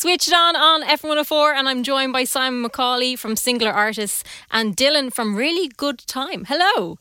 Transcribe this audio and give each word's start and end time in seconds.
Switch 0.00 0.28
it 0.28 0.32
on 0.32 0.56
on 0.56 0.82
FM104, 0.82 1.52
and 1.54 1.68
I'm 1.68 1.82
joined 1.82 2.14
by 2.14 2.24
Simon 2.24 2.66
McCauley 2.66 3.18
from 3.18 3.36
Singular 3.36 3.70
Artists 3.70 4.24
and 4.50 4.74
Dylan 4.74 5.12
from 5.12 5.36
Really 5.36 5.68
Good 5.68 5.98
Time. 5.98 6.46
Hello. 6.48 6.98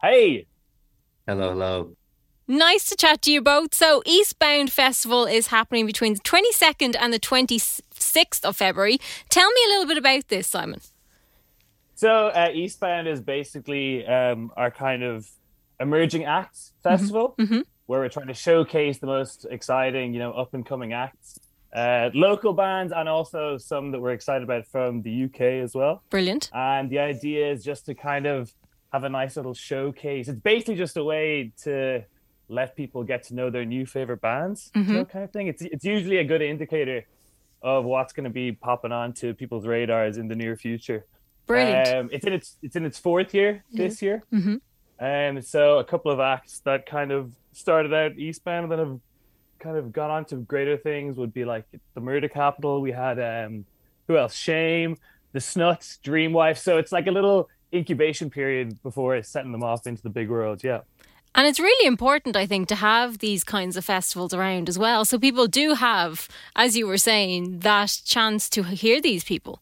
Hey. 0.00 0.46
Hello, 1.26 1.48
hello. 1.48 1.96
Nice 2.46 2.88
to 2.90 2.94
chat 2.94 3.20
to 3.22 3.32
you 3.32 3.42
both. 3.42 3.74
So, 3.74 4.00
Eastbound 4.06 4.70
Festival 4.70 5.24
is 5.24 5.48
happening 5.48 5.86
between 5.86 6.14
the 6.14 6.20
22nd 6.20 6.94
and 6.96 7.12
the 7.12 7.18
26th 7.18 8.44
of 8.44 8.56
February. 8.56 9.00
Tell 9.28 9.50
me 9.50 9.60
a 9.66 9.68
little 9.70 9.86
bit 9.88 9.98
about 9.98 10.28
this, 10.28 10.46
Simon. 10.46 10.82
So, 11.96 12.28
uh, 12.28 12.50
Eastbound 12.54 13.08
is 13.08 13.22
basically 13.22 14.06
um, 14.06 14.52
our 14.56 14.70
kind 14.70 15.02
of 15.02 15.28
emerging 15.80 16.26
acts 16.26 16.74
festival 16.80 17.34
mm-hmm. 17.40 17.62
where 17.86 17.98
we're 17.98 18.08
trying 18.08 18.28
to 18.28 18.34
showcase 18.34 18.98
the 18.98 19.08
most 19.08 19.48
exciting, 19.50 20.14
you 20.14 20.20
know, 20.20 20.30
up 20.30 20.54
and 20.54 20.64
coming 20.64 20.92
acts, 20.92 21.40
uh, 21.74 22.10
local 22.14 22.52
bands, 22.52 22.92
and 22.94 23.08
also 23.08 23.58
some 23.58 23.90
that 23.92 24.00
we're 24.00 24.12
excited 24.12 24.42
about 24.44 24.66
from 24.66 25.02
the 25.02 25.24
UK 25.24 25.40
as 25.62 25.74
well. 25.74 26.02
Brilliant. 26.10 26.50
And 26.54 26.88
the 26.90 27.00
idea 27.00 27.50
is 27.50 27.64
just 27.64 27.86
to 27.86 27.94
kind 27.94 28.26
of 28.26 28.52
have 28.92 29.04
a 29.04 29.08
nice 29.08 29.36
little 29.36 29.54
showcase. 29.54 30.28
It's 30.28 30.38
basically 30.40 30.76
just 30.76 30.96
a 30.96 31.02
way 31.04 31.52
to 31.64 32.04
let 32.48 32.76
people 32.76 33.02
get 33.02 33.24
to 33.24 33.34
know 33.34 33.50
their 33.50 33.64
new 33.64 33.86
favorite 33.86 34.20
bands, 34.20 34.70
Mhm. 34.74 34.86
you 34.86 34.94
know, 34.94 35.04
kind 35.04 35.24
of 35.24 35.32
thing. 35.32 35.48
It's 35.48 35.62
it's 35.62 35.84
usually 35.84 36.18
a 36.18 36.24
good 36.24 36.42
indicator 36.42 37.04
of 37.62 37.84
what's 37.86 38.12
going 38.12 38.24
to 38.24 38.30
be 38.30 38.52
popping 38.52 38.92
onto 38.92 39.32
people's 39.34 39.66
radars 39.66 40.16
in 40.18 40.28
the 40.28 40.36
near 40.36 40.54
future. 40.54 41.06
Brilliant. 41.46 41.88
Um, 41.88 42.08
it's 42.12 42.24
in 42.26 42.32
its 42.34 42.56
it's 42.62 42.76
in 42.76 42.84
its 42.84 42.98
fourth 42.98 43.34
year 43.34 43.64
this 43.72 44.00
year. 44.02 44.22
Mhm. 44.32 44.60
Um, 45.00 45.40
so 45.42 45.78
a 45.78 45.84
couple 45.84 46.12
of 46.12 46.20
acts 46.20 46.60
that 46.60 46.86
kind 46.86 47.10
of 47.10 47.32
started 47.52 47.92
out 47.92 48.12
eastbound 48.16 48.64
and 48.64 48.72
then 48.72 48.78
have 48.78 49.00
kind 49.58 49.76
of 49.76 49.92
gone 49.92 50.10
on 50.10 50.24
to 50.26 50.36
greater 50.36 50.76
things 50.76 51.16
would 51.16 51.32
be 51.32 51.44
like 51.44 51.64
the 51.94 52.00
Murder 52.00 52.28
Capital. 52.28 52.80
We 52.80 52.92
had 52.92 53.18
um, 53.18 53.64
who 54.06 54.16
else? 54.16 54.34
Shame, 54.34 54.96
the 55.32 55.40
Snuts, 55.40 55.98
Dreamwife. 56.04 56.58
So 56.58 56.78
it's 56.78 56.92
like 56.92 57.06
a 57.06 57.10
little 57.10 57.48
incubation 57.72 58.30
period 58.30 58.80
before 58.82 59.22
setting 59.22 59.52
them 59.52 59.62
off 59.62 59.86
into 59.86 60.02
the 60.02 60.10
big 60.10 60.30
world. 60.30 60.62
Yeah. 60.62 60.80
And 61.34 61.48
it's 61.48 61.58
really 61.58 61.86
important, 61.86 62.36
I 62.36 62.46
think, 62.46 62.68
to 62.68 62.76
have 62.76 63.18
these 63.18 63.42
kinds 63.42 63.76
of 63.76 63.84
festivals 63.84 64.32
around 64.32 64.68
as 64.68 64.78
well. 64.78 65.04
So 65.04 65.18
people 65.18 65.48
do 65.48 65.74
have, 65.74 66.28
as 66.54 66.76
you 66.76 66.86
were 66.86 66.98
saying, 66.98 67.60
that 67.60 68.00
chance 68.04 68.48
to 68.50 68.62
hear 68.62 69.00
these 69.00 69.24
people. 69.24 69.60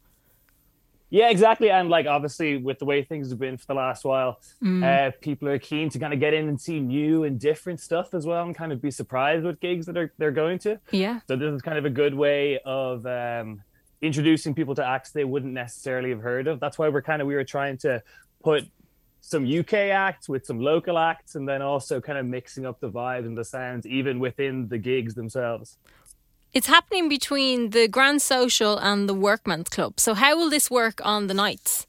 Yeah, 1.13 1.29
exactly. 1.29 1.71
And 1.71 1.91
like 1.91 2.07
obviously 2.07 2.57
with 2.57 2.79
the 2.79 2.87
way 2.87 3.03
things 3.03 3.29
have 3.29 3.39
been 3.39 3.59
for 3.59 3.67
the 3.67 3.75
last 3.75 4.03
while, 4.03 4.41
Mm. 4.63 4.83
uh, 4.83 5.11
people 5.21 5.47
are 5.49 5.59
keen 5.59 5.91
to 5.91 5.99
kind 5.99 6.15
of 6.15 6.21
get 6.21 6.33
in 6.33 6.49
and 6.49 6.59
see 6.59 6.81
new 6.81 7.25
and 7.25 7.39
different 7.39 7.81
stuff 7.81 8.15
as 8.15 8.25
well 8.27 8.45
and 8.45 8.55
kind 8.57 8.73
of 8.73 8.81
be 8.81 8.91
surprised 8.91 9.45
with 9.45 9.61
gigs 9.61 9.85
that 9.87 9.97
are 9.99 10.11
they're 10.17 10.31
going 10.31 10.59
to. 10.61 10.81
Yeah. 10.91 11.21
So 11.29 11.37
this 11.37 11.53
is 11.53 11.61
kind 11.61 11.77
of 11.77 11.85
a 11.85 11.91
good 11.91 12.15
way 12.15 12.59
of 12.65 13.05
um, 13.07 13.63
introducing 14.01 14.55
people 14.55 14.75
to 14.77 14.85
acts 14.87 15.11
they 15.11 15.25
wouldn't 15.25 15.53
necessarily 15.53 16.09
have 16.11 16.21
heard 16.23 16.47
of. 16.49 16.61
That's 16.61 16.79
why 16.79 16.89
we're 16.89 17.03
kind 17.03 17.21
of 17.21 17.29
we 17.29 17.35
were 17.35 17.45
trying 17.45 17.77
to 17.79 18.03
put 18.43 18.65
some 19.21 19.45
UK 19.47 19.75
acts 20.09 20.29
with 20.31 20.47
some 20.47 20.59
local 20.61 20.99
acts 20.99 21.35
and 21.37 21.47
then 21.47 21.61
also 21.63 22.01
kind 22.01 22.19
of 22.19 22.25
mixing 22.27 22.65
up 22.67 22.81
the 22.81 22.91
vibe 22.91 23.27
and 23.27 23.37
the 23.37 23.45
sounds 23.45 23.87
even 23.87 24.19
within 24.19 24.67
the 24.69 24.79
gigs 24.79 25.15
themselves. 25.15 25.77
It's 26.53 26.67
happening 26.67 27.09
between 27.09 27.71
the 27.71 27.89
Grand 27.89 28.21
Social 28.21 28.77
and 28.79 29.09
the 29.09 29.15
Workman's 29.15 29.71
Club. 29.71 29.99
So 29.99 30.13
how 30.15 30.37
will 30.37 30.51
this 30.51 30.71
work 30.71 31.01
on 31.05 31.27
the 31.27 31.35
nights? 31.35 31.87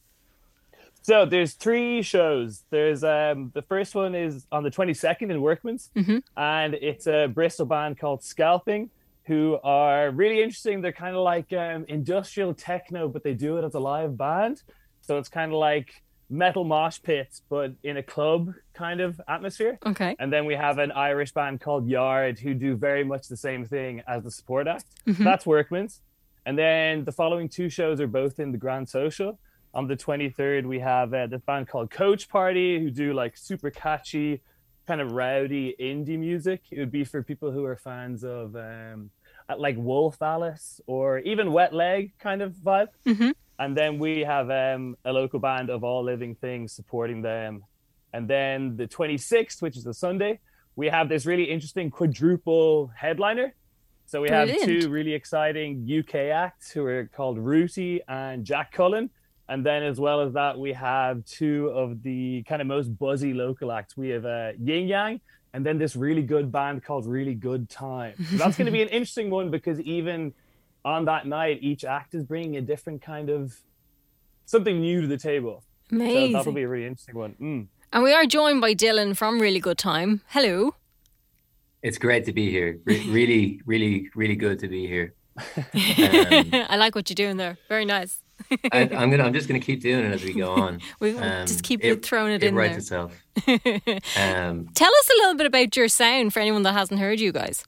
So 1.02 1.26
there's 1.26 1.54
three 1.54 2.02
shows. 2.02 2.64
There's 2.70 3.04
um 3.04 3.52
the 3.54 3.62
first 3.62 3.94
one 3.94 4.16
is 4.16 4.48
on 4.54 4.64
the 4.64 4.72
22nd 4.72 5.30
in 5.32 5.42
Workman's, 5.42 5.90
Mhm. 5.96 6.24
and 6.38 6.76
it's 6.76 7.08
a 7.08 7.28
Bristol 7.28 7.66
band 7.66 8.00
called 8.00 8.24
Scalping, 8.24 8.90
who 9.26 9.60
are 9.66 10.12
really 10.12 10.42
interesting. 10.42 10.80
They're 10.80 10.94
kind 10.94 11.16
of 11.16 11.24
like 11.24 11.52
um, 11.52 11.84
industrial 11.90 12.54
techno, 12.54 13.10
but 13.10 13.22
they 13.24 13.34
do 13.34 13.58
it 13.58 13.66
as 13.66 13.74
a 13.74 13.80
live 13.80 14.16
band. 14.18 14.64
So 15.02 15.18
it's 15.18 15.28
kind 15.28 15.52
of 15.52 15.58
like 15.58 16.02
metal 16.34 16.64
mosh 16.64 17.00
pits, 17.04 17.44
but 17.48 17.72
in 17.84 17.98
a 17.98 18.04
club 18.04 18.52
kind 18.74 19.00
of 19.00 19.22
atmosphere. 19.28 19.78
Okay. 19.86 20.16
And 20.18 20.34
then 20.34 20.46
we 20.46 20.56
have 20.56 20.80
an 20.80 20.92
Irish 20.92 21.32
band 21.32 21.62
called 21.62 21.88
Yard 21.88 22.40
who 22.40 22.56
do 22.56 22.76
very 22.76 23.04
much 23.04 23.28
the 23.28 23.38
same 23.38 23.66
thing 23.66 24.02
as 24.08 24.24
the 24.24 24.32
support 24.32 24.68
act. 24.68 24.86
Mhm. 25.06 25.24
That's 25.24 25.46
Workman's. 25.46 26.02
And 26.46 26.58
then 26.58 27.06
the 27.06 27.12
following 27.12 27.48
two 27.50 27.70
shows 27.70 28.02
are 28.02 28.08
both 28.08 28.40
in 28.40 28.52
the 28.52 28.58
Grand 28.58 28.90
Social. 28.90 29.40
On 29.76 29.88
the 29.88 29.96
23rd, 29.96 30.66
we 30.66 30.80
have 30.80 31.14
uh, 31.14 31.28
this 31.28 31.42
band 31.44 31.68
called 31.68 31.92
Coach 31.92 32.28
Party 32.30 32.80
who 32.80 32.90
do 32.90 33.14
like 33.14 33.38
super 33.38 33.70
catchy, 33.70 34.42
kind 34.88 35.02
of 35.02 35.12
rowdy 35.12 35.76
indie 35.80 36.18
music. 36.20 36.64
It 36.72 36.80
would 36.80 36.92
be 36.92 37.04
for 37.04 37.22
people 37.22 37.52
who 37.52 37.64
are 37.66 37.76
fans 37.76 38.24
of 38.24 38.56
um, 38.56 39.12
like 39.58 39.76
Wolf 39.78 40.22
Alice 40.22 40.82
or 40.88 41.20
even 41.20 41.52
Wet 41.52 41.74
Leg 41.74 42.14
kind 42.20 42.42
of 42.42 42.54
vibe. 42.54 42.88
hmm 43.06 43.32
And 43.60 43.78
then 43.78 44.00
we 44.00 44.22
have 44.22 44.50
um, 44.50 44.96
a 45.06 45.12
local 45.12 45.40
band 45.40 45.70
of 45.70 45.84
All 45.84 46.04
Living 46.04 46.36
Things 46.36 46.74
supporting 46.74 47.22
them. 47.22 47.64
And 48.14 48.28
then 48.28 48.78
the 48.78 48.88
26th, 48.88 49.62
which 49.62 49.78
is 49.78 49.86
a 49.86 49.94
Sunday, 49.94 50.40
we 50.76 50.88
have 50.88 51.10
this 51.10 51.26
really 51.26 51.44
interesting 51.44 51.90
quadruple 51.90 52.92
headliner. 52.96 53.54
So 54.06 54.22
we 54.22 54.30
have 54.30 54.50
two 54.66 54.90
really 54.90 55.14
exciting 55.14 55.88
UK 56.00 56.16
acts 56.46 56.72
who 56.72 56.86
are 56.86 57.10
called 57.16 57.38
Rooty 57.40 58.02
and 58.08 58.46
Jack 58.46 58.72
Cullen. 58.72 59.10
And 59.50 59.66
then, 59.66 59.84
as 59.84 60.00
well 60.00 60.22
as 60.22 60.34
that, 60.34 60.58
we 60.58 60.72
have 60.74 61.26
two 61.26 61.68
of 61.70 62.02
the 62.02 62.44
kind 62.44 62.62
of 62.62 62.68
most 62.68 62.98
buzzy 62.98 63.34
local 63.34 63.72
acts. 63.72 63.98
We 63.98 64.10
have 64.10 64.26
uh, 64.26 64.52
Yin 64.58 64.88
Yang, 64.88 65.22
and 65.54 65.66
then 65.66 65.78
this 65.78 65.96
really 65.96 66.24
good 66.24 66.52
band 66.52 66.84
called 66.84 67.06
Really 67.06 67.36
Good 67.36 67.70
Time. 67.70 68.14
So 68.32 68.38
that's 68.38 68.58
going 68.58 68.68
to 68.68 68.72
be 68.72 68.82
an 68.82 68.88
interesting 68.98 69.30
one 69.30 69.52
because 69.52 69.80
even 69.82 70.34
on 70.86 71.06
that 71.06 71.28
night, 71.28 71.60
each 71.62 71.84
act 71.84 72.16
is 72.16 72.24
bringing 72.24 72.56
a 72.58 72.62
different 72.62 73.02
kind 73.02 73.30
of 73.30 73.54
something 74.46 74.80
new 74.80 75.02
to 75.02 75.08
the 75.08 75.18
table. 75.18 75.64
So 75.90 75.98
Amazing. 75.98 76.34
that'll 76.34 76.54
be 76.54 76.64
a 76.64 76.68
really 76.68 76.88
interesting 76.88 77.16
one. 77.16 77.36
Mm. 77.40 77.68
And 77.92 78.04
we 78.04 78.14
are 78.14 78.26
joined 78.26 78.62
by 78.62 78.74
Dylan 78.74 79.16
from 79.16 79.40
Really 79.40 79.60
Good 79.60 79.78
Time. 79.78 80.22
Hello. 80.30 80.76
It's 81.84 81.98
great 81.98 82.26
to 82.26 82.34
be 82.34 82.50
here. 82.50 82.80
Re- 82.86 83.10
really, 83.10 83.62
really, 83.66 84.10
really 84.16 84.36
good 84.36 84.58
to 84.60 84.68
be 84.68 84.88
here. 84.88 85.14
I 85.76 86.76
like 86.78 86.96
what 86.96 87.10
you're 87.10 87.16
doing 87.16 87.38
there. 87.38 87.58
Very 87.68 87.86
nice. 87.86 88.23
I, 88.72 88.82
I'm 88.94 89.10
gonna. 89.10 89.24
I'm 89.24 89.34
just 89.34 89.48
gonna 89.48 89.60
keep 89.60 89.82
doing 89.82 90.06
it 90.06 90.12
as 90.14 90.24
we 90.24 90.34
go 90.34 90.52
on. 90.64 90.80
We 91.00 91.18
Um, 91.18 91.46
just 91.48 91.64
keep 91.64 91.84
it, 91.84 92.04
throwing 92.06 92.34
it, 92.34 92.44
in 92.44 92.54
It 92.54 92.58
writes 92.58 92.90
there. 92.90 93.08
itself. 93.08 93.24
Um, 94.18 94.70
Tell 94.74 94.92
us 94.92 95.10
a 95.10 95.18
little 95.22 95.36
bit 95.36 95.48
about 95.48 95.76
your 95.76 95.88
sound 95.88 96.34
for 96.34 96.40
anyone 96.40 96.64
that 96.64 96.74
hasn't 96.74 97.00
heard 97.00 97.20
you 97.20 97.32
guys. 97.32 97.64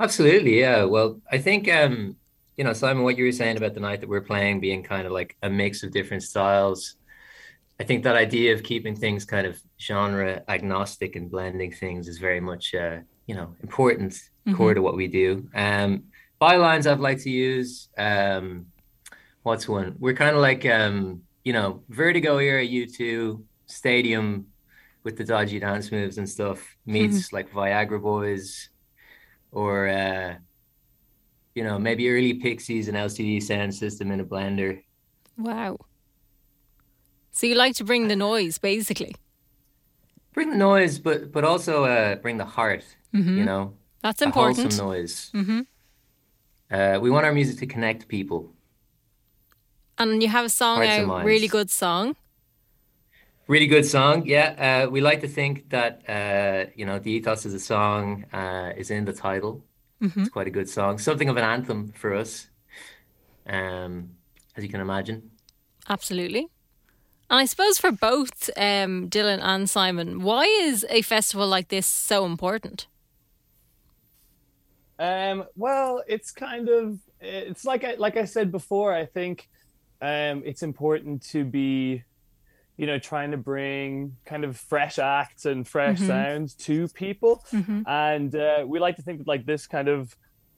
absolutely, 0.00 0.58
yeah. 0.60 0.84
Well, 0.84 1.20
I 1.30 1.38
think 1.38 1.68
um, 1.72 2.16
you 2.56 2.64
know, 2.64 2.72
Simon, 2.72 3.02
what 3.04 3.18
you 3.18 3.24
were 3.24 3.32
saying 3.32 3.56
about 3.56 3.74
the 3.74 3.80
night 3.80 4.00
that 4.00 4.08
we're 4.08 4.20
playing 4.20 4.60
being 4.60 4.82
kind 4.82 5.06
of 5.06 5.12
like 5.12 5.36
a 5.42 5.50
mix 5.50 5.82
of 5.82 5.92
different 5.92 6.22
styles. 6.22 6.96
I 7.80 7.84
think 7.84 8.04
that 8.04 8.14
idea 8.14 8.54
of 8.54 8.62
keeping 8.62 8.94
things 8.94 9.24
kind 9.24 9.46
of 9.46 9.60
genre 9.80 10.42
agnostic 10.46 11.16
and 11.16 11.28
blending 11.28 11.72
things 11.72 12.06
is 12.06 12.18
very 12.18 12.38
much, 12.40 12.72
uh, 12.74 12.98
you 13.26 13.34
know, 13.34 13.52
important 13.64 14.16
core 14.54 14.74
to 14.74 14.80
what 14.82 14.94
we 14.94 15.08
do. 15.08 15.48
Um, 15.54 16.04
bylines 16.40 16.86
I've 16.88 17.00
liked 17.00 17.22
to 17.22 17.30
use. 17.30 17.88
Um, 17.98 18.66
what's 19.44 19.68
one? 19.68 19.94
We're 20.00 20.14
kind 20.14 20.34
of 20.34 20.42
like, 20.42 20.66
um, 20.66 21.22
you 21.44 21.52
know, 21.52 21.82
Vertigo 21.88 22.38
era 22.38 22.62
U2 22.66 23.44
Stadium 23.66 24.46
with 25.04 25.16
the 25.16 25.24
dodgy 25.24 25.58
dance 25.60 25.92
moves 25.92 26.18
and 26.18 26.28
stuff 26.28 26.76
meets 26.86 27.32
like 27.32 27.52
Viagra 27.52 28.00
Boys 28.02 28.70
or, 29.52 29.86
uh, 29.88 30.34
you 31.54 31.62
know, 31.62 31.78
maybe 31.78 32.08
early 32.10 32.34
Pixies 32.34 32.88
and 32.88 32.96
LCD 32.96 33.40
sound 33.42 33.74
system 33.74 34.10
in 34.10 34.20
a 34.20 34.24
blender. 34.24 34.82
Wow. 35.38 35.78
So 37.30 37.46
you 37.46 37.54
like 37.54 37.74
to 37.76 37.84
bring 37.84 38.08
the 38.08 38.16
noise, 38.16 38.58
basically. 38.58 39.14
Bring 40.32 40.50
the 40.50 40.56
noise, 40.56 40.98
but 40.98 41.30
but 41.30 41.44
also 41.44 41.84
uh, 41.84 42.16
bring 42.16 42.38
the 42.38 42.44
heart. 42.44 42.84
Mhm. 43.12 43.36
You 43.38 43.44
know, 43.44 43.74
That's 44.02 44.22
important. 44.22 44.58
a 44.58 44.62
wholesome 44.62 44.86
noise. 44.86 45.30
hmm 45.32 45.60
Uh, 46.70 46.98
we 47.00 47.10
want 47.10 47.24
our 47.26 47.32
music 47.32 47.58
to 47.58 47.66
connect 47.66 48.08
people. 48.08 48.52
And 49.98 50.22
you 50.22 50.28
have 50.28 50.44
a 50.44 50.48
song 50.48 50.78
Hearts 50.78 50.90
and 50.92 51.02
out, 51.04 51.08
minds. 51.08 51.26
really 51.26 51.48
good 51.48 51.70
song. 51.70 52.16
Really 53.46 53.66
good 53.66 53.84
song. 53.86 54.24
Yeah, 54.26 54.84
uh, 54.86 54.90
we 54.90 55.00
like 55.00 55.20
to 55.20 55.28
think 55.28 55.68
that 55.70 56.02
uh, 56.08 56.70
you 56.74 56.86
know 56.86 56.98
the 56.98 57.10
ethos 57.12 57.44
of 57.44 57.52
the 57.52 57.58
song 57.60 58.24
uh, 58.32 58.72
is 58.76 58.90
in 58.90 59.04
the 59.04 59.12
title. 59.12 59.62
Mhm. 60.00 60.16
It's 60.22 60.28
quite 60.30 60.46
a 60.46 60.50
good 60.50 60.68
song. 60.68 60.98
Something 60.98 61.28
of 61.28 61.36
an 61.36 61.44
anthem 61.44 61.92
for 61.92 62.14
us, 62.14 62.48
um, 63.46 64.10
as 64.56 64.64
you 64.64 64.70
can 64.70 64.80
imagine. 64.80 65.30
Absolutely. 65.88 66.48
And 67.30 67.40
I 67.40 67.44
suppose 67.46 67.78
for 67.78 67.92
both 67.92 68.50
um, 68.56 69.08
Dylan 69.08 69.40
and 69.42 69.68
Simon, 69.68 70.22
why 70.22 70.44
is 70.44 70.84
a 70.90 71.02
festival 71.02 71.46
like 71.46 71.68
this 71.68 71.86
so 71.86 72.24
important? 72.24 72.86
Um, 74.98 75.44
well, 75.56 76.02
it's 76.06 76.30
kind 76.30 76.68
of 76.68 76.98
it's 77.20 77.64
like 77.64 77.84
I 77.84 77.94
like 77.94 78.16
I 78.16 78.24
said 78.24 78.50
before. 78.52 78.92
I 78.94 79.06
think 79.06 79.48
um, 80.00 80.42
it's 80.44 80.62
important 80.62 81.22
to 81.28 81.44
be, 81.44 82.02
you 82.76 82.86
know, 82.86 82.98
trying 82.98 83.30
to 83.30 83.36
bring 83.36 84.16
kind 84.26 84.44
of 84.44 84.56
fresh 84.56 84.98
acts 84.98 85.44
and 85.46 85.66
fresh 85.66 85.98
Mhm. 86.00 86.06
sounds 86.06 86.54
to 86.56 86.88
people, 86.88 87.42
Mhm. 87.52 87.84
and 87.86 88.34
uh, 88.34 88.64
we 88.66 88.78
like 88.80 88.96
to 88.96 89.02
think 89.02 89.18
that 89.18 89.28
like 89.28 89.46
this 89.46 89.66
kind 89.66 89.88
of 89.88 90.14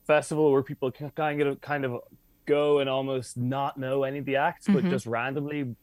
festival 0.07 0.51
where 0.53 0.63
people 0.63 0.91
can 0.91 1.11
kind 1.11 1.43
of 1.43 1.61
kind 1.61 1.85
of 1.85 2.01
go 2.47 2.79
and 2.79 2.89
almost 2.89 3.37
not 3.37 3.77
know 3.77 4.05
any 4.05 4.19
of 4.19 4.25
the 4.25 4.37
acts, 4.37 4.67
but 4.67 4.85
Mhm. 4.85 4.91
just 4.91 5.07
randomly 5.07 5.75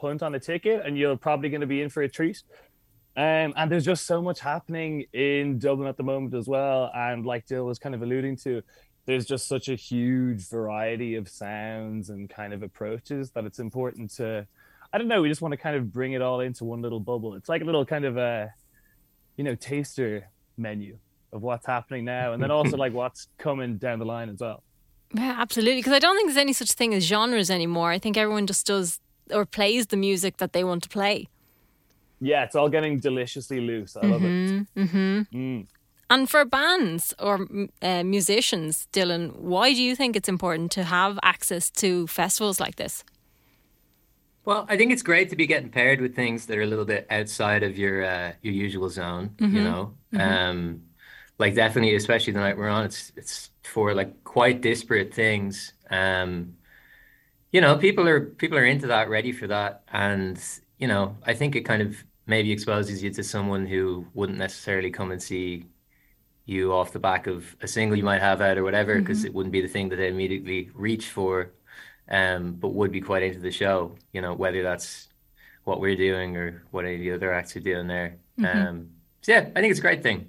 punt 0.00 0.22
on 0.22 0.34
a 0.34 0.40
ticket, 0.40 0.84
and 0.84 0.98
you're 0.98 1.16
probably 1.16 1.48
going 1.50 1.60
to 1.60 1.66
be 1.66 1.82
in 1.82 1.88
for 1.90 2.02
a 2.02 2.08
treat. 2.08 2.42
Um, 3.16 3.54
and 3.56 3.72
there's 3.72 3.84
just 3.84 4.06
so 4.06 4.20
much 4.20 4.40
happening 4.40 5.06
in 5.14 5.58
Dublin 5.58 5.88
at 5.88 5.96
the 5.96 6.02
moment 6.02 6.34
as 6.34 6.46
well. 6.46 6.90
And 6.94 7.24
like 7.24 7.46
Dill 7.46 7.64
was 7.64 7.78
kind 7.78 7.94
of 7.94 8.02
alluding 8.02 8.36
to, 8.38 8.62
there's 9.06 9.24
just 9.24 9.48
such 9.48 9.68
a 9.68 9.74
huge 9.74 10.48
variety 10.48 11.14
of 11.14 11.28
sounds 11.28 12.10
and 12.10 12.28
kind 12.28 12.52
of 12.52 12.62
approaches 12.62 13.30
that 13.30 13.44
it's 13.44 13.58
important 13.58 14.10
to, 14.16 14.46
I 14.92 14.98
don't 14.98 15.08
know, 15.08 15.22
we 15.22 15.30
just 15.30 15.40
want 15.40 15.52
to 15.52 15.56
kind 15.56 15.76
of 15.76 15.92
bring 15.92 16.12
it 16.12 16.20
all 16.20 16.40
into 16.40 16.64
one 16.64 16.82
little 16.82 17.00
bubble. 17.00 17.34
It's 17.34 17.48
like 17.48 17.62
a 17.62 17.64
little 17.64 17.86
kind 17.86 18.04
of 18.04 18.18
a, 18.18 18.52
you 19.36 19.44
know, 19.44 19.54
taster 19.54 20.28
menu 20.58 20.98
of 21.32 21.42
what's 21.42 21.66
happening 21.66 22.04
now, 22.04 22.32
and 22.32 22.42
then 22.42 22.50
also 22.50 22.76
like 22.84 22.92
what's 22.92 23.28
coming 23.38 23.78
down 23.78 23.98
the 23.98 24.04
line 24.04 24.28
as 24.28 24.40
well. 24.40 24.62
Yeah, 25.14 25.36
absolutely. 25.38 25.80
Because 25.80 25.92
I 25.92 25.98
don't 25.98 26.16
think 26.16 26.28
there's 26.28 26.36
any 26.36 26.52
such 26.52 26.72
thing 26.72 26.92
as 26.92 27.04
genres 27.04 27.50
anymore. 27.50 27.90
I 27.90 27.98
think 27.98 28.16
everyone 28.16 28.46
just 28.46 28.66
does 28.66 29.00
or 29.30 29.46
plays 29.46 29.86
the 29.86 29.96
music 29.96 30.36
that 30.38 30.52
they 30.52 30.64
want 30.64 30.82
to 30.82 30.88
play. 30.88 31.28
Yeah, 32.20 32.44
it's 32.44 32.56
all 32.56 32.68
getting 32.68 32.98
deliciously 32.98 33.60
loose. 33.60 33.96
I 33.96 34.06
love 34.06 34.24
it. 34.24 34.66
Mm-hmm. 34.74 35.20
Mm. 35.32 35.66
And 36.08 36.30
for 36.30 36.44
bands 36.44 37.14
or 37.18 37.46
uh, 37.82 38.04
musicians, 38.04 38.86
Dylan, 38.92 39.36
why 39.36 39.72
do 39.72 39.82
you 39.82 39.96
think 39.96 40.14
it's 40.16 40.28
important 40.28 40.70
to 40.72 40.84
have 40.84 41.18
access 41.22 41.70
to 41.72 42.06
festivals 42.06 42.60
like 42.60 42.76
this? 42.76 43.04
Well, 44.44 44.64
I 44.68 44.76
think 44.76 44.92
it's 44.92 45.02
great 45.02 45.28
to 45.30 45.36
be 45.36 45.46
getting 45.46 45.70
paired 45.70 46.00
with 46.00 46.14
things 46.14 46.46
that 46.46 46.56
are 46.56 46.62
a 46.62 46.66
little 46.66 46.84
bit 46.84 47.06
outside 47.10 47.64
of 47.64 47.76
your 47.76 48.04
uh, 48.04 48.32
your 48.42 48.54
usual 48.54 48.88
zone. 48.88 49.30
Mhm. 49.38 49.52
You 49.52 49.64
know, 49.64 49.94
um, 50.18 50.82
like 51.38 51.56
definitely, 51.56 51.96
especially 51.96 52.32
the 52.32 52.38
night 52.38 52.56
we're 52.56 52.68
on, 52.68 52.84
it's 52.84 53.12
it's 53.16 53.50
for 53.64 53.92
like 53.92 54.22
quite 54.22 54.60
disparate 54.60 55.12
things. 55.12 55.72
Um, 55.90 56.54
you 57.50 57.60
know, 57.60 57.76
people 57.76 58.06
are 58.06 58.20
people 58.20 58.56
are 58.56 58.64
into 58.64 58.86
that, 58.86 59.08
ready 59.08 59.32
for 59.32 59.48
that, 59.48 59.82
and 59.92 60.40
you 60.78 60.88
know, 60.88 61.16
I 61.24 61.34
think 61.34 61.56
it 61.56 61.62
kind 61.62 61.82
of 61.82 61.96
maybe 62.26 62.50
exposes 62.52 63.02
you 63.02 63.10
to 63.10 63.22
someone 63.22 63.66
who 63.66 64.06
wouldn't 64.14 64.38
necessarily 64.38 64.90
come 64.90 65.10
and 65.10 65.22
see 65.22 65.66
you 66.44 66.72
off 66.72 66.92
the 66.92 66.98
back 66.98 67.26
of 67.26 67.56
a 67.60 67.68
single 67.68 67.96
you 67.96 68.04
might 68.04 68.22
have 68.22 68.40
out 68.40 68.58
or 68.58 68.62
whatever, 68.64 68.98
because 68.98 69.24
it 69.24 69.34
wouldn't 69.34 69.52
be 69.52 69.60
the 69.60 69.68
thing 69.68 69.88
that 69.88 69.96
they 69.96 70.08
immediately 70.08 70.70
reach 70.74 71.08
for 71.10 71.52
um, 72.08 72.52
but 72.52 72.68
would 72.68 72.92
be 72.92 73.00
quite 73.00 73.22
into 73.22 73.40
the 73.40 73.50
show, 73.50 73.96
you 74.12 74.20
know, 74.20 74.34
whether 74.34 74.62
that's 74.62 75.08
what 75.64 75.80
we're 75.80 75.96
doing 75.96 76.36
or 76.36 76.62
what 76.70 76.84
any 76.84 76.94
of 76.94 77.00
the 77.00 77.12
other 77.12 77.32
acts 77.32 77.56
are 77.56 77.60
doing 77.60 77.86
there. 77.88 78.16
Um, 78.44 78.90
so 79.22 79.32
yeah, 79.32 79.48
I 79.56 79.60
think 79.60 79.70
it's 79.70 79.80
a 79.80 79.82
great 79.82 80.02
thing. 80.02 80.28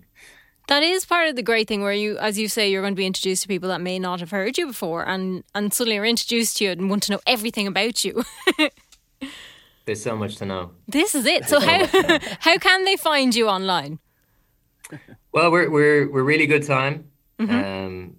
That 0.68 0.84
is 0.84 1.06
part 1.06 1.30
of 1.30 1.36
the 1.36 1.44
great 1.44 1.68
thing 1.68 1.82
where 1.82 1.94
you, 1.94 2.18
as 2.18 2.38
you 2.38 2.50
say, 2.50 2.70
you're 2.70 2.82
going 2.82 2.94
to 2.94 2.98
be 2.98 3.06
introduced 3.06 3.44
to 3.44 3.48
people 3.48 3.70
that 3.70 3.80
may 3.80 4.00
not 4.00 4.20
have 4.20 4.32
heard 4.32 4.58
you 4.58 4.68
before 4.68 5.08
and, 5.08 5.44
and 5.56 5.74
suddenly 5.74 5.98
are 5.98 6.06
introduced 6.06 6.58
to 6.58 6.66
you 6.66 6.72
and 6.72 6.90
want 6.90 7.04
to 7.04 7.12
know 7.12 7.20
everything 7.26 7.68
about 7.68 8.04
you. 8.04 8.24
There's 9.88 10.04
so 10.04 10.18
much 10.18 10.36
to 10.36 10.45
know. 10.45 10.72
this 10.88 11.16
is 11.16 11.25
it. 11.25 11.45
So 11.45 11.62
how, 11.62 11.88
how 12.42 12.57
can 12.57 12.84
they 12.84 12.98
find 12.98 13.34
you 13.34 13.48
online? 13.48 14.00
Well, 15.31 15.50
we're 15.50 15.69
we're 15.69 16.12
we're 16.12 16.24
really 16.24 16.45
good 16.45 16.63
time. 16.63 17.10
Um, 17.39 18.18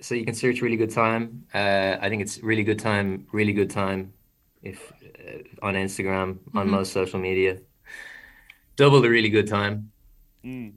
so 0.00 0.16
you 0.16 0.24
can 0.24 0.34
search 0.34 0.60
really 0.62 0.76
good 0.76 0.90
time. 0.90 1.46
Uh, 1.54 1.96
I 2.00 2.08
think 2.08 2.22
it's 2.22 2.42
really 2.42 2.64
good 2.64 2.80
time, 2.80 3.26
really 3.32 3.52
good 3.52 3.70
time. 3.70 4.12
If 4.62 4.92
uh, 5.02 5.66
on 5.66 5.74
Instagram, 5.74 6.38
on 6.54 6.68
most 6.70 6.92
social 6.92 7.20
media, 7.20 7.58
double 8.74 9.00
the 9.00 9.08
really 9.08 9.30
good 9.30 9.46
time. 9.46 9.92
Mm. 10.44 10.72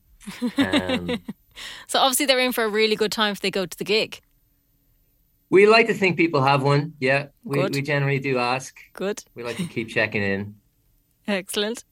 Um, 0.57 1.19
So 1.87 1.99
obviously 1.99 2.25
they're 2.25 2.39
in 2.39 2.53
for 2.53 2.63
a 2.63 2.69
really 2.69 2.95
good 2.95 3.11
time 3.11 3.33
if 3.33 3.41
they 3.41 3.51
go 3.51 3.65
to 3.65 3.77
the 3.77 3.83
gig. 3.83 4.21
We 5.49 5.65
like 5.67 5.87
to 5.87 5.93
think 5.93 6.17
people 6.17 6.41
have 6.41 6.63
one. 6.63 6.93
Yeah, 6.99 7.27
we 7.43 7.59
Good. 7.59 7.75
we 7.75 7.81
generally 7.81 8.19
do 8.19 8.37
ask. 8.37 8.75
Good. 8.93 9.23
We 9.35 9.43
like 9.43 9.57
to 9.57 9.65
keep 9.67 9.89
checking 9.89 10.23
in. 10.23 10.55
Excellent. 11.27 11.83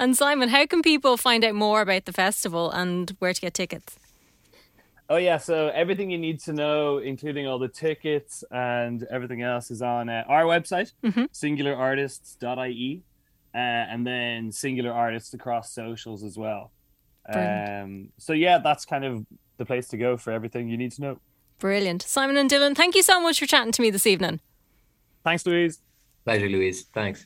And 0.00 0.16
Simon, 0.16 0.48
how 0.48 0.64
can 0.66 0.82
people 0.82 1.16
find 1.16 1.44
out 1.44 1.54
more 1.54 1.80
about 1.80 2.04
the 2.04 2.12
festival 2.12 2.70
and 2.70 3.10
where 3.18 3.32
to 3.34 3.40
get 3.40 3.54
tickets? 3.54 3.98
Oh 5.10 5.16
yeah, 5.16 5.38
so 5.38 5.68
everything 5.68 6.10
you 6.10 6.18
need 6.18 6.38
to 6.40 6.52
know, 6.52 6.98
including 6.98 7.46
all 7.46 7.58
the 7.58 7.68
tickets 7.68 8.44
and 8.50 9.02
everything 9.10 9.42
else, 9.42 9.70
is 9.70 9.80
on 9.82 10.08
uh, 10.08 10.22
our 10.28 10.44
website, 10.44 10.92
Mhm. 11.02 11.28
singularartists.ie, 11.32 13.02
uh, 13.54 13.58
and 13.58 14.06
then 14.06 14.52
singular 14.52 14.92
artists 14.92 15.32
across 15.34 15.72
socials 15.72 16.22
as 16.22 16.36
well. 16.36 16.72
Um, 17.32 18.10
so 18.18 18.32
yeah, 18.32 18.58
that's 18.58 18.84
kind 18.84 19.04
of 19.04 19.26
the 19.56 19.64
place 19.66 19.88
to 19.88 19.96
go 19.96 20.16
for 20.16 20.30
everything 20.30 20.68
you 20.68 20.76
need 20.76 20.92
to 20.92 21.00
know. 21.02 21.20
Brilliant. 21.58 22.02
Simon 22.02 22.36
and 22.36 22.50
Dylan, 22.50 22.76
thank 22.76 22.94
you 22.94 23.02
so 23.02 23.20
much 23.20 23.38
for 23.38 23.46
chatting 23.46 23.72
to 23.72 23.82
me 23.82 23.90
this 23.90 24.06
evening. 24.06 24.40
Thanks, 25.24 25.44
Louise. 25.44 25.80
Pleasure, 26.24 26.48
Louise. 26.48 26.84
Thanks. 26.94 27.16